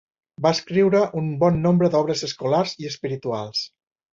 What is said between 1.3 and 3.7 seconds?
bon nombre d'obres escolars i espirituals.